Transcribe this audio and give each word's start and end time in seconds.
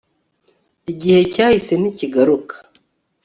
igihe 0.91 1.19
cyahise 1.33 1.71
ntikigaruka 1.77 2.55